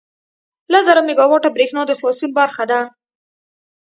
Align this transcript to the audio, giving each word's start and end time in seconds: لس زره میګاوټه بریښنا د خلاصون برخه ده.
لس 0.71 0.83
زره 0.87 1.01
میګاوټه 1.07 1.49
بریښنا 1.55 1.81
د 1.85 1.91
خلاصون 1.99 2.31
برخه 2.39 2.63
ده. 2.71 2.79